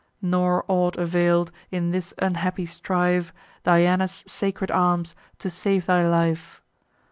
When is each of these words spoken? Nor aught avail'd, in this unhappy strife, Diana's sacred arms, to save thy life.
Nor 0.19 0.65
aught 0.67 0.97
avail'd, 0.97 1.51
in 1.69 1.91
this 1.91 2.11
unhappy 2.17 2.65
strife, 2.65 3.31
Diana's 3.63 4.23
sacred 4.25 4.71
arms, 4.71 5.13
to 5.37 5.47
save 5.47 5.85
thy 5.85 6.09
life. 6.09 6.59